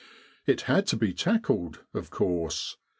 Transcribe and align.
It 0.47 0.61
had 0.61 0.87
to 0.87 0.97
be 0.97 1.13
tackled, 1.13 1.81
of 1.93 2.09
course. 2.09 2.75